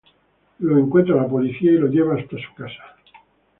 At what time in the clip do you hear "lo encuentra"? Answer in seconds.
0.61-1.15